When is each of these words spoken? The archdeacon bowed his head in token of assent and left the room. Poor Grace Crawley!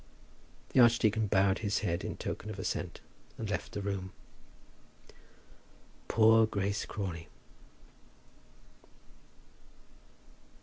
The 0.69 0.79
archdeacon 0.79 1.27
bowed 1.27 1.59
his 1.59 1.81
head 1.85 2.03
in 2.03 2.17
token 2.17 2.49
of 2.49 2.57
assent 2.57 3.01
and 3.37 3.47
left 3.47 3.73
the 3.73 3.83
room. 3.83 4.13
Poor 6.07 6.47
Grace 6.47 6.87
Crawley! 6.87 7.27